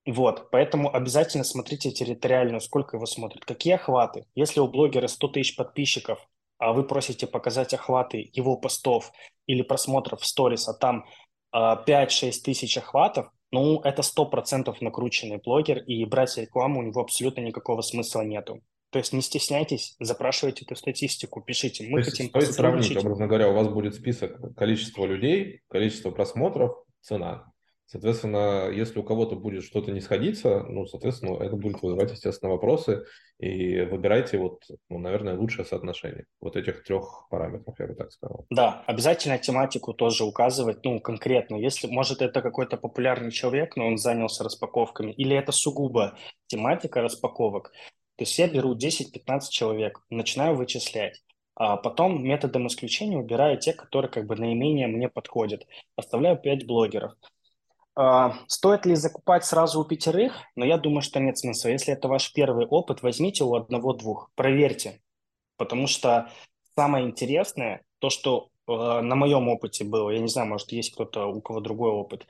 Вот, 0.06 0.50
поэтому 0.50 0.94
обязательно 0.94 1.44
смотрите 1.44 1.90
территориально, 1.90 2.60
сколько 2.60 2.96
его 2.96 3.06
смотрят, 3.06 3.44
какие 3.44 3.74
охваты. 3.74 4.26
Если 4.34 4.60
у 4.60 4.68
блогера 4.68 5.06
100 5.06 5.28
тысяч 5.28 5.56
подписчиков, 5.56 6.18
а 6.58 6.72
вы 6.72 6.84
просите 6.84 7.26
показать 7.26 7.72
охваты 7.72 8.30
его 8.32 8.56
постов 8.56 9.12
или 9.46 9.62
просмотров 9.62 10.20
в 10.20 10.26
сторис, 10.26 10.68
а 10.68 10.74
там 10.74 11.04
5-6 11.54 12.32
тысяч 12.44 12.76
охватов, 12.76 13.28
ну, 13.50 13.80
это 13.80 14.02
100% 14.02 14.74
накрученный 14.80 15.38
блогер, 15.38 15.78
и 15.78 16.04
брать 16.04 16.36
рекламу 16.36 16.80
у 16.80 16.82
него 16.82 17.00
абсолютно 17.00 17.40
никакого 17.40 17.82
смысла 17.82 18.22
нету. 18.22 18.60
То 18.90 18.98
есть 18.98 19.12
не 19.12 19.22
стесняйтесь, 19.22 19.96
запрашивайте 20.00 20.64
эту 20.64 20.76
статистику, 20.76 21.40
пишите. 21.40 21.88
Мы 21.88 22.02
То 22.02 22.10
хотим 22.10 22.28
стоит 22.28 22.52
сравнить, 22.52 22.96
образно 22.96 23.26
говоря, 23.26 23.48
у 23.48 23.54
вас 23.54 23.68
будет 23.68 23.94
список 23.94 24.54
количества 24.56 25.04
людей, 25.06 25.62
количество 25.68 26.10
просмотров, 26.10 26.76
цена. 27.00 27.50
Соответственно, 27.86 28.70
если 28.70 28.98
у 28.98 29.02
кого-то 29.02 29.36
будет 29.36 29.62
что-то 29.62 29.92
не 29.92 30.00
сходиться, 30.00 30.64
ну, 30.64 30.86
соответственно, 30.86 31.36
это 31.36 31.54
будет 31.54 31.82
вызывать, 31.82 32.10
естественно, 32.10 32.50
вопросы, 32.50 33.04
и 33.38 33.82
выбирайте 33.82 34.38
вот, 34.38 34.62
ну, 34.88 34.98
наверное, 34.98 35.36
лучшее 35.36 35.64
соотношение 35.64 36.24
вот 36.40 36.56
этих 36.56 36.82
трех 36.82 37.26
параметров, 37.30 37.74
я 37.78 37.86
бы 37.86 37.94
так 37.94 38.10
сказал. 38.10 38.46
Да, 38.50 38.82
обязательно 38.86 39.38
тематику 39.38 39.92
тоже 39.92 40.24
указывать, 40.24 40.84
ну, 40.84 40.98
конкретно. 40.98 41.56
Если, 41.56 41.86
может, 41.86 42.22
это 42.22 42.40
какой-то 42.40 42.76
популярный 42.76 43.30
человек, 43.30 43.76
но 43.76 43.86
он 43.86 43.98
занялся 43.98 44.44
распаковками, 44.44 45.12
или 45.12 45.36
это 45.36 45.52
сугубо 45.52 46.16
тематика 46.46 47.02
распаковок. 47.02 47.72
То 48.16 48.22
есть 48.22 48.38
я 48.38 48.48
беру 48.48 48.74
10-15 48.74 49.50
человек, 49.50 50.00
начинаю 50.08 50.54
вычислять. 50.56 51.22
А 51.56 51.76
потом 51.76 52.24
методом 52.24 52.66
исключения 52.66 53.16
убираю 53.16 53.58
те, 53.58 53.72
которые 53.72 54.10
как 54.10 54.26
бы 54.26 54.34
наименее 54.36 54.88
мне 54.88 55.08
подходят. 55.08 55.66
Оставляю 55.96 56.36
5 56.36 56.66
блогеров. 56.66 57.12
А, 57.96 58.34
стоит 58.48 58.86
ли 58.86 58.94
закупать 58.94 59.44
сразу 59.44 59.80
у 59.80 59.84
пятерых? 59.84 60.34
Но 60.56 60.64
я 60.64 60.78
думаю, 60.78 61.02
что 61.02 61.20
нет 61.20 61.38
смысла. 61.38 61.68
Если 61.68 61.92
это 61.92 62.08
ваш 62.08 62.32
первый 62.32 62.66
опыт, 62.66 63.02
возьмите 63.02 63.44
у 63.44 63.54
одного-двух, 63.54 64.30
проверьте. 64.34 65.00
Потому 65.56 65.86
что 65.86 66.30
самое 66.74 67.06
интересное, 67.06 67.82
то, 68.00 68.10
что 68.10 68.48
э, 68.66 68.72
на 68.72 69.14
моем 69.14 69.48
опыте 69.48 69.84
было, 69.84 70.10
я 70.10 70.18
не 70.18 70.28
знаю, 70.28 70.48
может, 70.48 70.72
есть 70.72 70.92
кто-то, 70.94 71.26
у 71.26 71.40
кого 71.40 71.60
другой 71.60 71.92
опыт, 71.92 72.26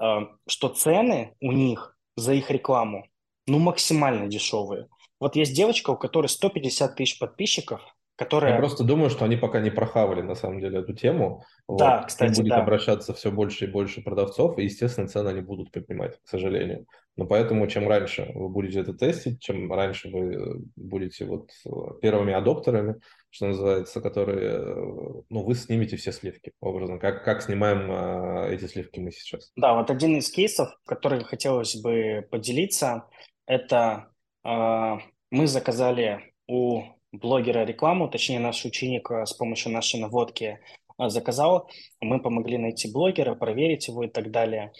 э, 0.00 0.20
что 0.46 0.68
цены 0.68 1.34
у 1.40 1.50
них 1.50 1.96
за 2.16 2.34
их 2.34 2.50
рекламу, 2.50 3.06
ну, 3.46 3.58
максимально 3.58 4.28
дешевые. 4.28 4.88
Вот 5.18 5.34
есть 5.34 5.54
девочка, 5.54 5.90
у 5.90 5.96
которой 5.96 6.28
150 6.28 6.94
тысяч 6.94 7.18
подписчиков, 7.18 7.82
которая... 8.20 8.52
Я 8.52 8.58
просто 8.58 8.84
думаю, 8.84 9.08
что 9.08 9.24
они 9.24 9.36
пока 9.36 9.60
не 9.60 9.70
прохавали, 9.70 10.20
на 10.20 10.34
самом 10.34 10.60
деле, 10.60 10.80
эту 10.80 10.92
тему. 10.92 11.42
Да, 11.66 12.00
вот. 12.00 12.08
кстати, 12.08 12.36
будет 12.36 12.50
да. 12.50 12.62
обращаться 12.62 13.14
все 13.14 13.32
больше 13.32 13.64
и 13.64 13.70
больше 13.70 14.02
продавцов, 14.02 14.58
и, 14.58 14.64
естественно, 14.64 15.08
цены 15.08 15.30
они 15.30 15.40
будут 15.40 15.72
поднимать, 15.72 16.20
к 16.22 16.28
сожалению. 16.28 16.84
Но 17.16 17.24
поэтому, 17.24 17.66
чем 17.66 17.88
раньше 17.88 18.30
вы 18.34 18.50
будете 18.50 18.80
это 18.80 18.92
тестить, 18.92 19.40
чем 19.40 19.72
раньше 19.72 20.10
вы 20.10 20.34
э, 20.34 20.54
будете 20.76 21.24
вот 21.24 21.48
э, 21.64 21.70
первыми 22.02 22.34
адоптерами, 22.34 22.96
что 23.30 23.46
называется, 23.46 24.02
которые, 24.02 24.50
э, 24.50 25.22
ну, 25.30 25.42
вы 25.42 25.54
снимете 25.54 25.96
все 25.96 26.12
сливки, 26.12 26.52
образно, 26.60 26.98
как, 26.98 27.24
как 27.24 27.40
снимаем 27.40 27.90
э, 27.90 28.54
эти 28.54 28.66
сливки 28.66 29.00
мы 29.00 29.12
сейчас. 29.12 29.50
Да, 29.56 29.72
вот 29.74 29.90
один 29.90 30.18
из 30.18 30.30
кейсов, 30.30 30.68
который 30.84 31.24
хотелось 31.24 31.74
бы 31.80 32.28
поделиться, 32.30 33.04
это 33.46 34.10
э, 34.44 34.98
мы 35.30 35.46
заказали 35.46 36.34
у 36.46 36.99
блогера 37.12 37.64
рекламу, 37.64 38.08
точнее 38.08 38.40
наш 38.40 38.64
ученик 38.64 39.10
э, 39.10 39.26
с 39.26 39.32
помощью 39.32 39.72
нашей 39.72 40.00
наводки 40.00 40.60
э, 40.98 41.08
заказал, 41.08 41.68
мы 42.00 42.20
помогли 42.20 42.58
найти 42.58 42.90
блогера, 42.90 43.34
проверить 43.34 43.88
его 43.88 44.04
и 44.04 44.08
так 44.08 44.30
далее. 44.30 44.72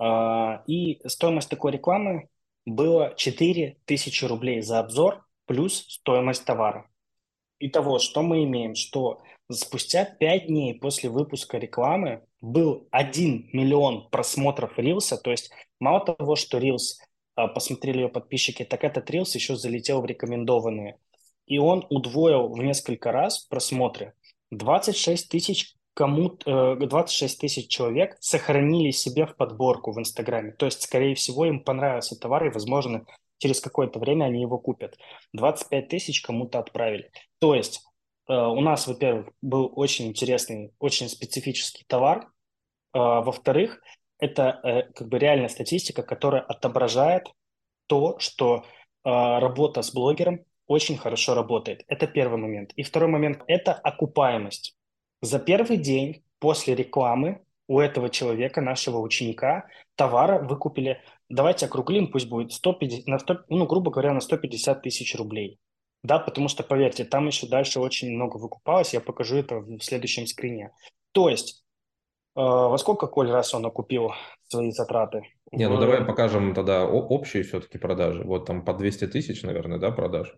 Э, 0.00 0.58
и 0.66 1.00
стоимость 1.06 1.48
такой 1.48 1.72
рекламы 1.72 2.28
была 2.64 3.14
4000 3.14 4.24
рублей 4.24 4.60
за 4.62 4.80
обзор 4.80 5.24
плюс 5.46 5.86
стоимость 5.88 6.44
товара. 6.44 6.88
Итого, 7.58 7.98
что 7.98 8.22
мы 8.22 8.44
имеем? 8.44 8.74
Что 8.74 9.22
спустя 9.50 10.04
5 10.04 10.46
дней 10.48 10.74
после 10.74 11.08
выпуска 11.08 11.56
рекламы 11.58 12.22
был 12.40 12.88
1 12.90 13.50
миллион 13.52 14.10
просмотров 14.10 14.76
Рилса, 14.78 15.16
то 15.16 15.30
есть 15.30 15.50
мало 15.80 16.04
того, 16.04 16.36
что 16.36 16.58
Рилс 16.58 17.00
посмотрели 17.34 18.00
ее 18.00 18.08
подписчики, 18.08 18.64
так 18.64 18.82
этот 18.84 19.08
Рилс 19.10 19.34
еще 19.34 19.56
залетел 19.56 20.02
в 20.02 20.06
рекомендованные 20.06 20.98
и 21.46 21.58
он 21.58 21.86
удвоил 21.90 22.48
в 22.48 22.58
несколько 22.58 23.12
раз 23.12 23.40
просмотры. 23.40 24.14
26 24.50 25.28
тысяч 25.28 25.76
кому 25.96 26.36
26 26.44 27.34
э, 27.34 27.40
тысяч 27.40 27.68
человек 27.68 28.18
сохранили 28.20 28.90
себе 28.90 29.24
в 29.24 29.34
подборку 29.34 29.92
в 29.92 29.98
Инстаграме. 29.98 30.52
То 30.52 30.66
есть, 30.66 30.82
скорее 30.82 31.14
всего, 31.14 31.46
им 31.46 31.64
понравился 31.64 32.20
товар, 32.20 32.46
и, 32.46 32.50
возможно, 32.50 33.06
через 33.38 33.62
какое-то 33.62 33.98
время 33.98 34.26
они 34.26 34.42
его 34.42 34.58
купят. 34.58 34.98
25 35.32 35.88
тысяч 35.88 36.20
кому-то 36.20 36.58
отправили. 36.58 37.10
То 37.38 37.54
есть, 37.54 37.82
э, 38.28 38.34
у 38.34 38.60
нас, 38.60 38.86
во-первых, 38.86 39.30
был 39.40 39.72
очень 39.74 40.08
интересный, 40.08 40.74
очень 40.78 41.08
специфический 41.08 41.86
товар. 41.88 42.26
Э, 42.92 42.98
во-вторых, 42.98 43.80
это 44.18 44.88
как 44.94 45.08
бы 45.08 45.18
реальная 45.18 45.48
статистика, 45.48 46.02
которая 46.02 46.40
отображает 46.40 47.26
то, 47.86 48.18
что 48.18 48.64
работа 49.04 49.82
с 49.82 49.92
блогером 49.92 50.40
очень 50.66 50.96
хорошо 50.96 51.34
работает. 51.34 51.84
Это 51.88 52.06
первый 52.06 52.38
момент. 52.38 52.72
И 52.76 52.82
второй 52.82 53.08
момент– 53.08 53.42
это 53.46 53.72
окупаемость. 53.72 54.76
За 55.22 55.38
первый 55.38 55.76
день 55.76 56.24
после 56.38 56.74
рекламы 56.74 57.42
у 57.68 57.80
этого 57.80 58.10
человека, 58.10 58.60
нашего 58.60 58.98
ученика, 58.98 59.66
товара 59.96 60.38
выкупили, 60.42 61.00
давайте 61.28 61.66
округлим, 61.66 62.10
пусть 62.10 62.28
будет 62.28 62.52
150, 62.52 63.06
на 63.06 63.18
100, 63.18 63.44
ну, 63.48 63.66
грубо 63.66 63.90
говоря, 63.90 64.12
на 64.12 64.20
150 64.20 64.82
тысяч 64.82 65.16
рублей. 65.16 65.58
Да, 66.02 66.20
потому 66.20 66.48
что, 66.48 66.62
поверьте, 66.62 67.04
там 67.04 67.26
еще 67.26 67.48
дальше 67.48 67.80
очень 67.80 68.12
много 68.12 68.36
выкупалось, 68.36 68.94
я 68.94 69.00
покажу 69.00 69.36
это 69.36 69.58
в 69.58 69.80
следующем 69.80 70.26
скрине. 70.26 70.70
То 71.10 71.28
есть, 71.28 71.64
э, 72.36 72.40
во 72.40 72.78
сколько, 72.78 73.08
Коль, 73.08 73.30
раз 73.30 73.54
он 73.54 73.66
окупил 73.66 74.12
свои 74.46 74.70
затраты? 74.70 75.22
Не, 75.50 75.68
ну 75.68 75.78
давай 75.78 76.04
покажем 76.04 76.54
тогда 76.54 76.86
общие 76.86 77.42
все-таки 77.42 77.78
продажи. 77.78 78.22
Вот 78.22 78.46
там 78.46 78.64
по 78.64 78.74
200 78.74 79.08
тысяч, 79.08 79.42
наверное, 79.42 79.78
да, 79.78 79.90
продаж? 79.90 80.32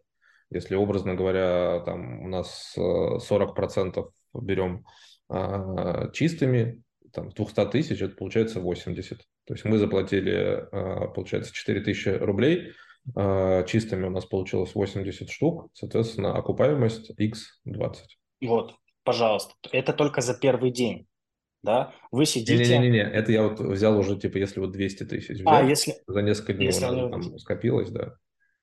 Если, 0.50 0.74
образно 0.74 1.14
говоря, 1.14 1.80
там 1.80 2.22
у 2.22 2.28
нас 2.28 2.74
40% 2.76 3.98
э, 3.98 4.38
берем 4.40 4.84
а, 5.28 6.10
чистыми, 6.12 6.82
там, 7.12 7.30
200 7.30 7.66
тысяч, 7.70 8.00
это 8.00 8.16
получается 8.16 8.60
80. 8.60 9.18
То 9.18 9.54
есть 9.54 9.64
мы 9.64 9.78
заплатили, 9.78 10.66
а, 10.72 11.08
получается, 11.08 11.52
4 11.52 11.80
тысячи 11.80 12.08
рублей, 12.08 12.72
а, 13.14 13.62
чистыми 13.64 14.06
у 14.06 14.10
нас 14.10 14.24
получилось 14.24 14.74
80 14.74 15.30
штук, 15.30 15.68
соответственно, 15.74 16.36
окупаемость 16.36 17.10
x20. 17.18 17.94
Вот, 18.42 18.74
пожалуйста, 19.04 19.54
это 19.72 19.92
только 19.92 20.20
за 20.20 20.34
первый 20.34 20.70
день. 20.70 21.06
Да, 21.62 21.92
вы 22.12 22.24
сидите... 22.24 22.78
Не-не-не, 22.78 23.00
это 23.00 23.32
я 23.32 23.42
вот 23.42 23.58
взял 23.58 23.98
уже, 23.98 24.16
типа, 24.16 24.36
если 24.36 24.60
вот 24.60 24.70
200 24.70 25.04
тысяч 25.04 25.40
взял, 25.40 25.52
а, 25.52 25.62
если... 25.62 25.94
за 26.06 26.22
несколько 26.22 26.54
дней 26.54 26.66
если... 26.66 26.86
там 26.86 27.38
скопилось, 27.38 27.90
да. 27.90 28.14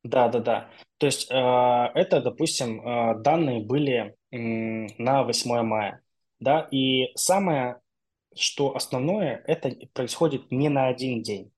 Да, 0.05 0.27
да, 0.29 0.39
да. 0.39 0.69
То 0.99 1.07
есть 1.07 1.31
э, 1.31 1.35
это, 1.35 2.21
допустим, 2.21 2.79
э, 2.79 3.19
данные 3.21 3.61
были 3.61 4.15
на 4.29 5.23
8 5.23 5.63
мая, 5.63 6.03
да, 6.39 6.67
и 6.71 7.11
самое, 7.15 7.81
что 8.35 8.75
основное, 8.75 9.43
это 9.47 9.75
происходит 9.93 10.51
не 10.51 10.69
на 10.69 10.87
один 10.87 11.23
день. 11.23 11.51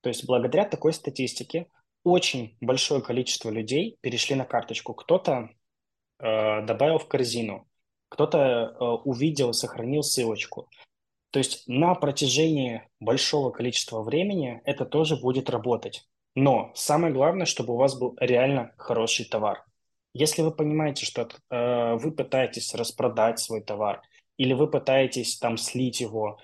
То 0.00 0.08
есть 0.08 0.26
благодаря 0.26 0.64
такой 0.64 0.92
статистике 0.92 1.68
очень 2.02 2.56
большое 2.60 3.02
количество 3.02 3.50
людей 3.50 3.98
перешли 4.00 4.34
на 4.34 4.44
карточку. 4.44 4.94
Кто-то 4.94 5.50
э, 6.18 6.66
добавил 6.66 6.98
в 6.98 7.06
корзину, 7.06 7.68
кто-то 8.08 8.38
э, 8.38 8.84
увидел, 9.04 9.52
сохранил 9.52 10.02
ссылочку. 10.02 10.68
То 11.30 11.38
есть 11.38 11.68
на 11.68 11.94
протяжении 11.94 12.82
большого 12.98 13.52
количества 13.52 14.02
времени 14.02 14.60
это 14.64 14.86
тоже 14.86 15.14
будет 15.16 15.48
работать. 15.48 16.04
Но 16.34 16.72
самое 16.74 17.12
главное, 17.12 17.46
чтобы 17.46 17.74
у 17.74 17.76
вас 17.76 17.98
был 17.98 18.16
реально 18.18 18.72
хороший 18.78 19.26
товар. 19.26 19.64
Если 20.14 20.42
вы 20.42 20.50
понимаете, 20.50 21.06
что 21.06 21.28
э, 21.50 21.94
вы 21.96 22.12
пытаетесь 22.12 22.74
распродать 22.74 23.38
свой 23.38 23.62
товар 23.62 24.02
или 24.36 24.52
вы 24.52 24.70
пытаетесь 24.70 25.38
там 25.38 25.56
слить 25.56 26.00
его, 26.00 26.38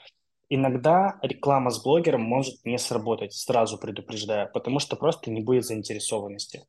иногда 0.49 1.18
реклама 1.23 1.71
с 1.71 1.83
блогером 1.83 2.23
может 2.23 2.64
не 2.64 2.78
сработать, 2.78 3.35
сразу 3.35 3.78
предупреждаю, 3.78 4.50
потому 4.52 4.78
что 4.78 4.97
просто 4.97 5.30
не 5.30 5.40
будет 5.40 5.64
заинтересованности. 5.64 6.66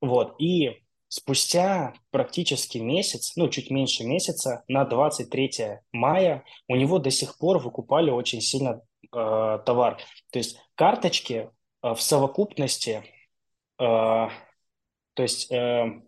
Вот. 0.00 0.34
И 0.38 0.82
спустя 1.08 1.94
практически 2.10 2.78
месяц, 2.78 3.36
ну, 3.36 3.48
чуть 3.48 3.70
меньше 3.70 4.04
месяца, 4.04 4.64
на 4.68 4.84
23 4.84 5.80
мая 5.92 6.44
у 6.68 6.76
него 6.76 6.98
до 6.98 7.10
сих 7.10 7.38
пор 7.38 7.58
выкупали 7.58 8.10
очень 8.10 8.40
сильно 8.40 8.80
э, 9.12 9.58
товар. 9.64 9.98
То 10.30 10.38
есть 10.38 10.58
карточки 10.74 11.50
в 11.92 12.00
совокупности, 12.00 13.02
э, 13.78 13.82
то 13.82 14.30
есть 15.22 15.52
э, 15.52 16.02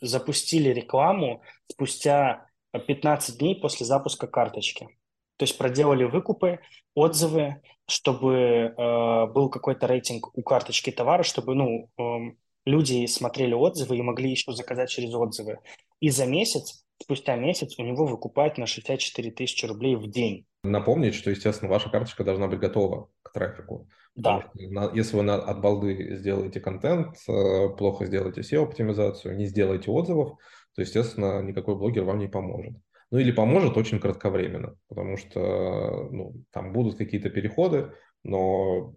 запустили 0.00 0.70
рекламу 0.70 1.42
спустя 1.70 2.46
15 2.72 3.38
дней 3.38 3.60
после 3.60 3.86
запуска 3.86 4.26
карточки. 4.26 4.88
То 5.36 5.44
есть 5.44 5.56
проделали 5.56 6.04
выкупы, 6.04 6.60
отзывы, 6.94 7.62
чтобы 7.86 8.74
был 9.34 9.50
какой-то 9.50 9.86
рейтинг 9.86 10.36
у 10.36 10.42
карточки 10.42 10.92
товара, 10.92 11.22
чтобы 11.22 11.54
ну, 11.54 11.90
люди 12.64 13.06
смотрели 13.06 13.52
отзывы 13.54 13.98
и 13.98 14.02
могли 14.02 14.30
еще 14.30 14.52
заказать 14.52 14.90
через 14.90 15.12
отзывы. 15.14 15.58
И 16.00 16.10
за 16.10 16.26
месяц 16.26 16.84
спустя 17.02 17.36
месяц 17.36 17.78
у 17.78 17.82
него 17.82 18.06
выкупают 18.06 18.58
на 18.58 18.66
64 18.66 19.30
тысячи 19.32 19.66
рублей 19.66 19.96
в 19.96 20.08
день. 20.08 20.46
Напомнить, 20.64 21.14
что, 21.14 21.30
естественно, 21.30 21.70
ваша 21.70 21.90
карточка 21.90 22.22
должна 22.22 22.46
быть 22.46 22.60
готова 22.60 23.08
к 23.22 23.32
трафику. 23.32 23.88
Да. 24.14 24.50
Если 24.94 25.16
вы 25.16 25.28
от 25.32 25.60
балды 25.60 26.16
сделаете 26.16 26.60
контент, 26.60 27.16
э, 27.28 27.68
плохо 27.76 28.06
сделаете 28.06 28.42
SEO-оптимизацию, 28.42 29.36
не 29.36 29.46
сделаете 29.46 29.90
отзывов, 29.90 30.38
то, 30.74 30.82
естественно, 30.82 31.42
никакой 31.42 31.76
блогер 31.76 32.04
вам 32.04 32.18
не 32.18 32.28
поможет. 32.28 32.74
Ну 33.10 33.18
или 33.18 33.32
поможет 33.32 33.76
очень 33.76 33.98
кратковременно, 33.98 34.76
потому 34.88 35.16
что 35.16 36.08
ну, 36.10 36.34
там 36.50 36.72
будут 36.72 36.96
какие-то 36.96 37.28
переходы, 37.28 37.92
но 38.22 38.94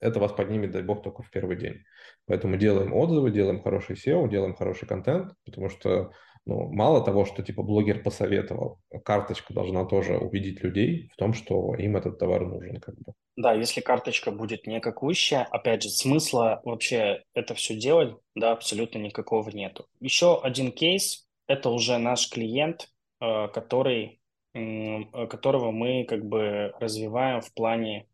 это 0.00 0.20
вас 0.20 0.32
поднимет, 0.32 0.70
дай 0.70 0.82
бог, 0.82 1.02
только 1.02 1.22
в 1.22 1.30
первый 1.30 1.56
день. 1.56 1.82
Поэтому 2.26 2.56
делаем 2.56 2.92
отзывы, 2.94 3.30
делаем 3.30 3.62
хороший 3.62 3.96
SEO, 3.96 4.28
делаем 4.28 4.54
хороший 4.54 4.86
контент, 4.86 5.34
потому 5.44 5.68
что 5.68 6.12
ну, 6.48 6.72
мало 6.72 7.04
того, 7.04 7.26
что 7.26 7.42
типа 7.42 7.62
блогер 7.62 8.02
посоветовал, 8.02 8.80
карточка 9.04 9.52
должна 9.52 9.84
тоже 9.84 10.16
убедить 10.16 10.62
людей 10.62 11.10
в 11.12 11.16
том, 11.16 11.34
что 11.34 11.74
им 11.74 11.96
этот 11.96 12.18
товар 12.18 12.46
нужен. 12.46 12.80
Как 12.80 12.94
бы. 12.96 13.12
Да, 13.36 13.52
если 13.52 13.82
карточка 13.82 14.30
будет 14.30 14.66
никакущая, 14.66 15.44
опять 15.44 15.82
же, 15.82 15.90
смысла 15.90 16.62
вообще 16.64 17.22
это 17.34 17.54
все 17.54 17.76
делать, 17.76 18.16
да, 18.34 18.52
абсолютно 18.52 18.98
никакого 18.98 19.50
нету. 19.50 19.86
Еще 20.00 20.40
один 20.40 20.72
кейс, 20.72 21.28
это 21.46 21.68
уже 21.68 21.98
наш 21.98 22.30
клиент, 22.30 22.88
э, 23.20 23.48
который, 23.48 24.20
которого 24.54 25.70
мы 25.70 26.04
как 26.08 26.24
бы 26.24 26.72
развиваем 26.80 27.42
в 27.42 27.52
плане 27.52 28.08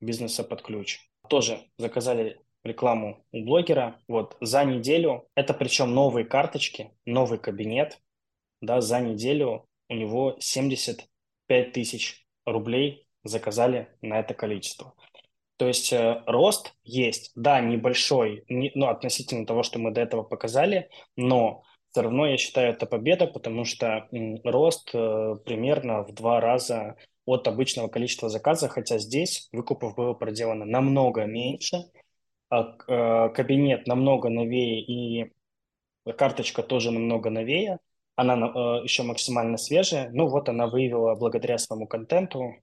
бизнеса 0.00 0.44
под 0.44 0.62
ключ 0.62 1.00
тоже 1.30 1.60
заказали 1.78 2.40
рекламу 2.64 3.24
у 3.32 3.44
блогера. 3.44 4.00
Вот 4.08 4.36
за 4.40 4.64
неделю, 4.64 5.28
это 5.34 5.54
причем 5.54 5.94
новые 5.94 6.24
карточки, 6.24 6.92
новый 7.06 7.38
кабинет, 7.38 8.00
да, 8.60 8.80
за 8.80 9.00
неделю 9.00 9.66
у 9.88 9.94
него 9.94 10.36
75 10.38 11.72
тысяч 11.72 12.26
рублей 12.44 13.06
заказали 13.24 13.88
на 14.02 14.20
это 14.20 14.34
количество. 14.34 14.94
То 15.56 15.66
есть 15.66 15.92
э, 15.92 16.22
рост 16.26 16.74
есть, 16.84 17.32
да, 17.34 17.60
небольшой, 17.60 18.44
не, 18.48 18.72
ну, 18.74 18.88
относительно 18.88 19.44
того, 19.44 19.62
что 19.62 19.78
мы 19.78 19.90
до 19.90 20.00
этого 20.00 20.22
показали, 20.22 20.88
но 21.16 21.62
все 21.90 22.02
равно 22.02 22.26
я 22.26 22.38
считаю 22.38 22.72
это 22.72 22.86
победа, 22.86 23.26
потому 23.26 23.64
что 23.64 24.08
м, 24.12 24.40
рост 24.44 24.90
э, 24.94 25.36
примерно 25.44 26.02
в 26.04 26.14
два 26.14 26.40
раза 26.40 26.96
от 27.26 27.46
обычного 27.46 27.88
количества 27.88 28.28
заказа, 28.30 28.68
хотя 28.68 28.98
здесь 28.98 29.48
выкупов 29.52 29.94
было 29.96 30.14
проделано 30.14 30.64
намного 30.64 31.24
меньше, 31.26 31.84
кабинет 32.50 33.86
намного 33.86 34.28
новее 34.28 34.80
и 34.82 35.32
карточка 36.16 36.62
тоже 36.62 36.90
намного 36.90 37.30
новее, 37.30 37.78
она 38.16 38.34
а, 38.34 38.82
еще 38.82 39.02
максимально 39.02 39.56
свежая, 39.56 40.10
ну 40.10 40.26
вот 40.26 40.48
она 40.48 40.66
выявила 40.66 41.14
благодаря 41.14 41.58
своему 41.58 41.86
контенту, 41.86 42.56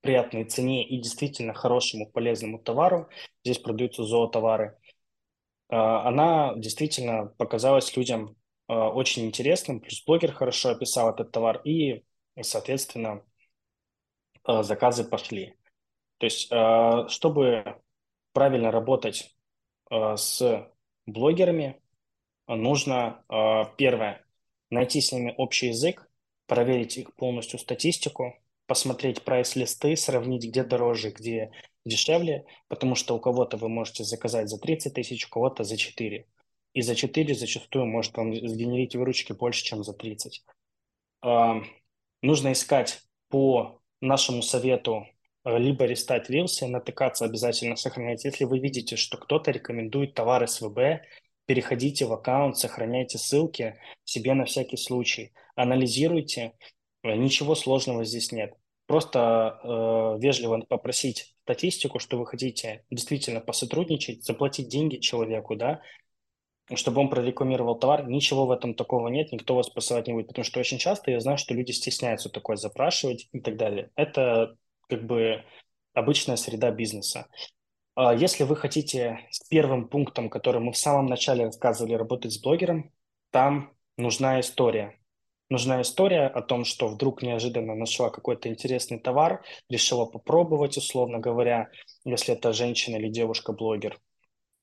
приятной 0.00 0.44
цене 0.44 0.86
и 0.86 0.98
действительно 0.98 1.52
хорошему 1.52 2.10
полезному 2.10 2.58
товару, 2.58 3.08
здесь 3.44 3.58
продаются 3.58 4.04
зоотовары, 4.04 4.78
она 5.68 6.54
действительно 6.56 7.26
показалась 7.38 7.96
людям 7.96 8.36
очень 8.68 9.26
интересным, 9.26 9.80
плюс 9.80 10.02
блогер 10.04 10.32
хорошо 10.32 10.70
описал 10.70 11.10
этот 11.10 11.32
товар 11.32 11.60
и, 11.64 12.04
соответственно, 12.40 13.22
Э, 14.46 14.62
заказы 14.62 15.04
пошли. 15.04 15.54
То 16.18 16.26
есть, 16.26 16.48
э, 16.50 17.08
чтобы 17.08 17.80
правильно 18.36 18.70
работать 18.70 19.34
э, 19.90 20.14
с 20.18 20.70
блогерами, 21.06 21.80
нужно, 22.46 23.24
первое, 23.78 24.26
найти 24.68 25.00
с 25.00 25.10
ними 25.10 25.34
общий 25.38 25.68
язык, 25.68 26.06
проверить 26.46 26.98
их 26.98 27.14
полностью 27.14 27.58
статистику, 27.58 28.34
посмотреть 28.66 29.22
прайс-листы, 29.22 29.96
сравнить, 29.96 30.44
где 30.44 30.64
дороже, 30.64 31.12
где 31.12 31.50
дешевле, 31.86 32.44
потому 32.68 32.94
что 32.94 33.16
у 33.16 33.20
кого-то 33.20 33.56
вы 33.56 33.70
можете 33.70 34.04
заказать 34.04 34.50
за 34.50 34.58
30 34.58 34.92
тысяч, 34.92 35.26
у 35.26 35.30
кого-то 35.30 35.64
за 35.64 35.78
4. 35.78 36.26
И 36.74 36.82
за 36.82 36.94
4 36.94 37.34
зачастую 37.34 37.86
может 37.86 38.14
вам 38.18 38.34
сгенерить 38.34 38.96
выручки 38.96 39.32
больше, 39.32 39.64
чем 39.64 39.82
за 39.82 39.94
30. 39.94 40.44
Нужно 41.22 42.52
искать 42.52 43.02
по 43.28 43.80
нашему 44.02 44.42
совету 44.42 45.06
э, 45.06 45.15
либо 45.46 45.84
листать 45.84 46.28
рилсы, 46.28 46.66
натыкаться 46.66 47.24
обязательно 47.24 47.76
сохранять. 47.76 48.24
Если 48.24 48.44
вы 48.44 48.58
видите, 48.58 48.96
что 48.96 49.16
кто-то 49.16 49.52
рекомендует 49.52 50.14
товар 50.14 50.46
СВБ, 50.48 51.02
переходите 51.46 52.04
в 52.04 52.12
аккаунт, 52.12 52.58
сохраняйте 52.58 53.18
ссылки 53.18 53.76
себе 54.04 54.34
на 54.34 54.44
всякий 54.44 54.76
случай, 54.76 55.32
анализируйте, 55.54 56.52
э, 57.04 57.14
ничего 57.14 57.54
сложного 57.54 58.04
здесь 58.04 58.32
нет. 58.32 58.54
Просто 58.86 59.60
э, 59.62 60.20
вежливо 60.20 60.60
попросить 60.60 61.34
статистику, 61.44 62.00
что 62.00 62.18
вы 62.18 62.26
хотите 62.26 62.84
действительно 62.90 63.40
посотрудничать, 63.40 64.24
заплатить 64.24 64.68
деньги 64.68 64.96
человеку, 64.96 65.54
да, 65.54 65.80
чтобы 66.74 67.00
он 67.00 67.08
прорекламировал 67.08 67.78
товар, 67.78 68.08
ничего 68.08 68.46
в 68.46 68.50
этом 68.50 68.74
такого 68.74 69.06
нет, 69.06 69.30
никто 69.30 69.54
вас 69.54 69.70
посылать 69.70 70.08
не 70.08 70.14
будет, 70.14 70.26
потому 70.26 70.44
что 70.44 70.58
очень 70.58 70.78
часто 70.78 71.12
я 71.12 71.20
знаю, 71.20 71.38
что 71.38 71.54
люди 71.54 71.70
стесняются 71.70 72.28
такое 72.28 72.56
запрашивать 72.56 73.28
и 73.32 73.38
так 73.38 73.56
далее. 73.56 73.90
Это 73.94 74.56
как 74.88 75.04
бы 75.04 75.44
обычная 75.94 76.36
среда 76.36 76.70
бизнеса. 76.70 77.26
А 77.94 78.14
если 78.14 78.44
вы 78.44 78.56
хотите 78.56 79.20
с 79.30 79.40
первым 79.48 79.88
пунктом, 79.88 80.28
который 80.28 80.60
мы 80.60 80.72
в 80.72 80.76
самом 80.76 81.06
начале 81.06 81.46
рассказывали, 81.46 81.94
работать 81.94 82.32
с 82.32 82.40
блогером, 82.40 82.92
там 83.30 83.72
нужна 83.96 84.40
история. 84.40 84.98
Нужна 85.48 85.80
история 85.80 86.26
о 86.26 86.42
том, 86.42 86.64
что 86.64 86.88
вдруг 86.88 87.22
неожиданно 87.22 87.74
нашла 87.74 88.10
какой-то 88.10 88.48
интересный 88.48 88.98
товар, 88.98 89.44
решила 89.70 90.04
попробовать, 90.04 90.76
условно 90.76 91.20
говоря, 91.20 91.70
если 92.04 92.34
это 92.34 92.52
женщина 92.52 92.96
или 92.96 93.08
девушка-блогер, 93.08 93.98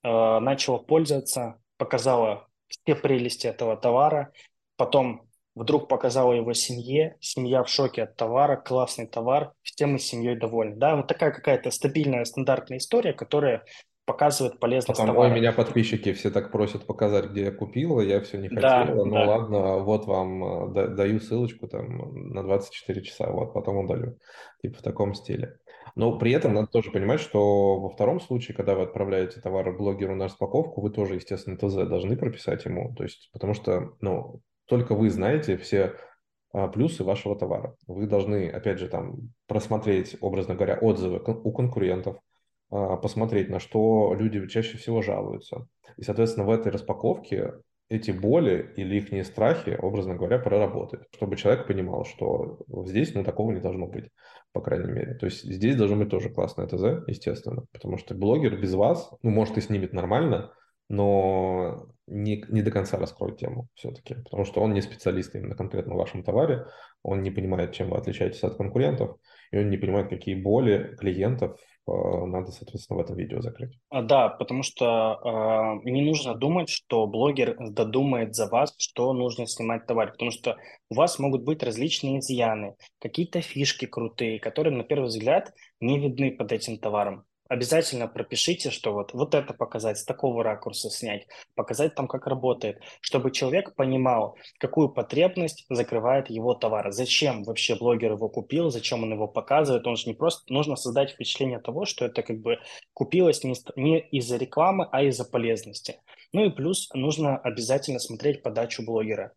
а, 0.04 0.40
начала 0.42 0.78
пользоваться, 0.78 1.60
показала 1.78 2.48
все 2.68 2.96
прелести 2.96 3.48
этого 3.48 3.78
товара, 3.78 4.34
потом 4.76 5.30
вдруг 5.56 5.88
показала 5.88 6.34
его 6.34 6.54
семье, 6.54 7.18
семья 7.20 7.64
в 7.64 7.70
шоке 7.70 8.04
от 8.04 8.16
товара, 8.16 8.56
классный 8.56 9.08
товар, 9.08 9.54
все 9.62 9.86
мы 9.86 10.00
с 10.00 10.04
семьей 10.04 10.38
довольны. 10.38 10.76
Да, 10.76 10.96
вот 10.96 11.08
такая 11.08 11.32
какая-то 11.32 11.72
стабильная, 11.72 12.26
стандартная 12.26 12.78
история, 12.78 13.14
которая 13.14 13.64
показывает 14.06 14.60
полезность 14.60 15.00
Потом, 15.00 15.16
товара. 15.16 15.30
Ой, 15.30 15.40
меня 15.40 15.54
подписчики 15.54 16.12
все 16.14 16.30
так 16.30 16.52
просят 16.52 16.86
показать, 16.86 17.30
где 17.32 17.44
я 17.44 17.52
купила, 17.52 18.02
я 18.02 18.22
все 18.22 18.38
не 18.38 18.50
хотела. 18.50 18.86
Да, 18.86 18.94
ну 18.94 19.12
да. 19.12 19.26
ладно, 19.26 19.78
вот 19.80 20.06
вам 20.06 20.76
э, 20.76 20.88
даю 20.90 21.20
ссылочку 21.20 21.68
там 21.68 22.32
на 22.34 22.44
24 22.44 23.02
часа, 23.02 23.32
вот 23.32 23.54
потом 23.54 23.78
удалю. 23.78 24.18
Типа 24.62 24.80
в 24.80 24.82
таком 24.82 25.14
стиле. 25.14 25.58
Но 25.96 26.18
при 26.18 26.32
этом 26.32 26.54
надо 26.54 26.68
тоже 26.68 26.92
понимать, 26.92 27.20
что 27.20 27.80
во 27.80 27.90
втором 27.90 28.20
случае, 28.20 28.56
когда 28.56 28.76
вы 28.76 28.84
отправляете 28.84 29.40
товар 29.42 29.72
блогеру 29.72 30.16
на 30.16 30.26
распаковку, 30.26 30.82
вы 30.82 30.90
тоже, 30.90 31.16
естественно, 31.16 31.58
ТЗ 31.58 31.88
должны 31.88 32.18
прописать 32.18 32.66
ему. 32.66 32.94
То 32.96 33.04
есть, 33.04 33.30
потому 33.32 33.54
что, 33.54 33.92
ну, 34.02 34.42
только 34.66 34.96
вы 34.96 35.10
знаете 35.10 35.58
все 35.58 35.96
а, 36.54 36.68
плюсы 36.68 37.04
вашего 37.04 37.38
товара. 37.38 37.76
Вы 37.88 38.08
должны, 38.08 38.50
опять 38.50 38.80
же, 38.80 38.88
там 38.88 39.34
просмотреть, 39.48 40.18
образно 40.22 40.56
говоря, 40.56 40.78
отзывы 40.78 41.22
у 41.26 41.52
конкурентов, 41.52 42.18
а, 42.70 42.98
посмотреть, 42.98 43.50
на 43.50 43.60
что 43.60 44.14
люди 44.14 44.48
чаще 44.48 44.78
всего 44.78 45.02
жалуются. 45.02 45.68
И, 45.98 46.04
соответственно, 46.04 46.46
в 46.46 46.52
этой 46.52 46.72
распаковке 46.72 47.54
эти 47.90 48.12
боли 48.12 48.74
или 48.76 48.98
их 48.98 49.26
страхи, 49.26 49.78
образно 49.80 50.16
говоря, 50.16 50.40
проработать, 50.40 51.02
чтобы 51.14 51.36
человек 51.36 51.68
понимал, 51.68 52.06
что 52.06 52.60
здесь 52.86 53.14
ну, 53.14 53.24
такого 53.24 53.52
не 53.52 53.60
должно 53.60 53.88
быть, 53.88 54.10
по 54.52 54.62
крайней 54.62 54.92
мере. 54.92 55.16
То 55.16 55.26
есть 55.26 55.44
здесь 55.44 55.76
должно 55.76 55.98
быть 55.98 56.10
тоже 56.10 56.30
классное 56.30 56.66
ТЗ, 56.66 57.08
естественно, 57.08 57.66
потому 57.72 57.98
что 57.98 58.16
блогер 58.16 58.60
без 58.60 58.74
вас, 58.74 59.12
ну, 59.22 59.30
может, 59.30 59.58
и 59.58 59.62
снимет 59.62 59.94
нормально, 59.94 60.52
но 60.90 61.88
не, 62.08 62.44
не 62.50 62.62
до 62.62 62.72
конца 62.72 62.98
раскроет 62.98 63.38
тему 63.38 63.68
все-таки, 63.76 64.16
потому 64.16 64.46
что 64.46 64.62
он 64.62 64.74
не 64.74 64.82
специалист 64.82 65.34
именно 65.36 65.56
конкретно 65.56 65.94
в 65.94 65.98
вашем 65.98 66.24
товаре, 66.24 66.66
он 67.02 67.22
не 67.22 67.32
понимает, 67.32 67.74
чем 67.74 67.90
вы 67.90 67.98
отличаетесь 67.98 68.44
от 68.44 68.56
конкурентов, 68.56 69.18
и 69.52 69.58
он 69.58 69.70
не 69.70 69.78
понимает, 69.78 70.10
какие 70.10 70.36
боли 70.36 70.96
клиентов 71.00 71.60
э, 71.88 71.92
надо, 71.92 72.52
соответственно, 72.52 73.00
в 73.00 73.04
этом 73.04 73.16
видео 73.16 73.42
закрыть. 73.42 73.78
А, 73.90 74.02
да, 74.02 74.30
потому 74.30 74.64
что 74.64 75.20
э, 75.86 75.90
не 75.90 76.02
нужно 76.02 76.36
думать, 76.36 76.70
что 76.70 77.08
блогер 77.08 77.56
додумает 77.60 78.36
за 78.36 78.48
вас, 78.48 78.74
что 78.78 79.14
нужно 79.14 79.48
снимать 79.48 79.86
товар, 79.86 80.12
потому 80.12 80.32
что 80.32 80.58
у 80.90 80.96
вас 80.96 81.20
могут 81.20 81.44
быть 81.44 81.64
различные 81.64 82.20
изъяны, 82.20 82.76
какие-то 83.00 83.42
фишки 83.42 83.86
крутые, 83.86 84.40
которые, 84.40 84.76
на 84.76 84.84
первый 84.84 85.08
взгляд, 85.08 85.54
не 85.80 86.00
видны 86.00 86.32
под 86.32 86.52
этим 86.52 86.78
товаром 86.78 87.26
обязательно 87.48 88.08
пропишите, 88.08 88.72
что 88.72 88.94
вот, 88.94 89.14
вот 89.14 89.36
это 89.36 89.54
показать, 89.54 89.98
с 89.98 90.04
такого 90.04 90.44
ракурса 90.44 90.90
снять, 90.90 91.28
показать 91.56 91.96
там, 91.96 92.08
как 92.08 92.28
работает, 92.28 92.82
чтобы 93.02 93.32
человек 93.32 93.76
понимал, 93.76 94.38
какую 94.60 94.90
потребность 94.90 95.66
закрывает 95.70 96.30
его 96.30 96.54
товар, 96.54 96.92
зачем 96.92 97.44
вообще 97.44 97.76
блогер 97.76 98.14
его 98.14 98.30
купил, 98.30 98.70
зачем 98.70 99.04
он 99.04 99.14
его 99.14 99.28
показывает, 99.28 99.88
он 99.88 99.96
же 99.96 100.08
не 100.08 100.14
просто, 100.14 100.52
нужно 100.52 100.76
создать 100.76 101.12
впечатление 101.12 101.60
того, 101.60 101.86
что 101.86 102.06
это 102.06 102.24
как 102.24 102.40
бы 102.40 102.60
купилось 102.94 103.44
не, 103.44 103.56
не 103.76 104.00
из-за 104.00 104.38
рекламы, 104.38 104.88
а 104.92 105.04
из-за 105.04 105.26
полезности. 105.26 106.00
Ну 106.32 106.46
и 106.46 106.50
плюс 106.50 106.90
нужно 106.94 107.38
обязательно 107.38 108.00
смотреть 108.00 108.42
подачу 108.42 108.84
блогера. 108.84 109.34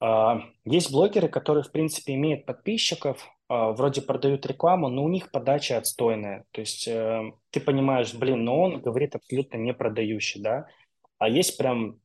А, 0.00 0.40
есть 0.64 0.90
блогеры, 0.90 1.28
которые, 1.28 1.62
в 1.62 1.70
принципе, 1.70 2.14
имеют 2.14 2.46
подписчиков, 2.46 3.28
а, 3.48 3.72
вроде 3.72 4.00
продают 4.00 4.46
рекламу, 4.46 4.88
но 4.88 5.04
у 5.04 5.08
них 5.08 5.30
подача 5.30 5.76
отстойная. 5.76 6.46
То 6.52 6.62
есть 6.62 6.88
э, 6.88 7.32
ты 7.50 7.60
понимаешь, 7.60 8.14
блин, 8.14 8.44
но 8.44 8.60
он 8.62 8.80
говорит 8.80 9.14
абсолютно 9.14 9.58
не 9.58 9.74
продающий, 9.74 10.40
да. 10.40 10.66
А 11.18 11.28
есть 11.28 11.58
прям 11.58 12.00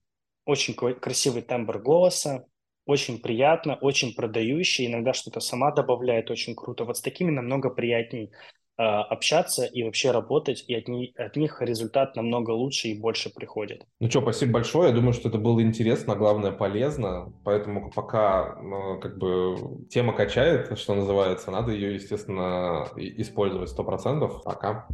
очень 0.46 0.74
красивый 0.74 1.42
тембр 1.42 1.80
голоса, 1.80 2.46
очень 2.86 3.20
приятно, 3.20 3.76
очень 3.76 4.14
продающий, 4.14 4.88
иногда 4.88 5.14
что-то 5.14 5.40
сама 5.40 5.72
добавляет, 5.72 6.30
очень 6.30 6.56
круто. 6.56 6.84
Вот 6.84 6.98
с 6.98 7.02
такими 7.02 7.32
намного 7.32 7.70
приятней 7.70 8.32
общаться 8.78 9.66
и 9.66 9.84
вообще 9.84 10.12
работать, 10.12 10.66
и 10.68 10.76
от, 10.76 10.88
них, 10.88 11.12
от 11.18 11.36
них 11.36 11.62
результат 11.62 12.16
намного 12.16 12.52
лучше 12.52 12.90
и 12.90 13.00
больше 13.00 13.34
приходит. 13.34 13.86
Ну 14.00 14.10
что, 14.10 14.22
спасибо 14.22 14.54
большое. 14.54 14.90
Я 14.90 14.96
думаю, 14.96 15.14
что 15.14 15.30
это 15.30 15.38
было 15.38 15.62
интересно, 15.62 16.14
а 16.14 16.18
главное 16.18 16.52
полезно. 16.52 17.34
Поэтому 17.44 17.92
пока 17.92 18.58
ну, 18.62 19.00
как 19.00 19.18
бы 19.18 19.86
тема 19.90 20.14
качает, 20.14 20.78
что 20.78 20.96
называется, 20.96 21.52
надо 21.52 21.72
ее, 21.72 21.94
естественно, 21.96 22.88
использовать 22.98 23.70
сто 23.70 23.84
процентов. 23.84 24.44
Пока. 24.44 24.88